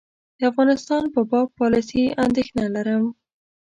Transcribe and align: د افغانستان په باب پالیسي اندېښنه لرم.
د 0.39 0.41
افغانستان 0.51 1.03
په 1.13 1.19
باب 1.29 1.47
پالیسي 1.59 2.03
اندېښنه 2.25 2.65
لرم. 2.75 3.03